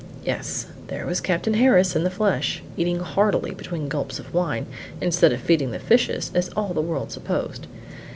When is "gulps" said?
3.89-4.17